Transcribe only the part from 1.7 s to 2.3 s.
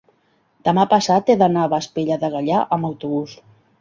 Vespella